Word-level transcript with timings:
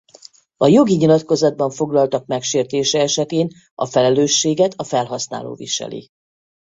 A 0.57 0.67
jogi 0.67 0.95
nyilatkozatban 0.95 1.69
foglaltak 1.69 2.25
megsértése 2.25 2.99
esetén 2.99 3.47
a 3.75 3.85
felelősséget 3.85 4.73
a 4.77 4.83
felhasználó 4.83 5.53
viseli. 5.53 6.09